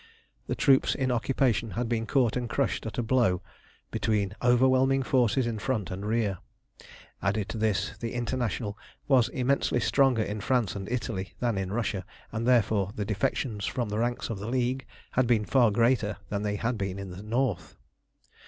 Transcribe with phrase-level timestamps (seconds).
[0.47, 3.43] The troops in occupation had been caught and crushed at a blow
[3.91, 6.39] between overwhelming forces in front and rear.
[7.21, 8.75] Added to this, the International
[9.07, 13.89] was immensely stronger in France and Italy than in Russia, and therefore the defections from
[13.89, 17.21] the ranks of the League had been far greater than they had been in the
[17.21, 17.75] north.